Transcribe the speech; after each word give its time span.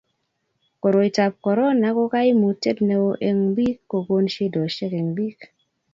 koroitab 0.81 1.33
korona 1.45 1.87
ko 1.97 2.03
kaimutiet 2.13 2.77
ne 2.87 2.95
o 3.07 3.09
eng 3.27 3.41
bik 3.55 3.77
kokon 3.91 4.25
shidoshiek 4.33 4.93
eng 4.99 5.11
bik 5.17 5.39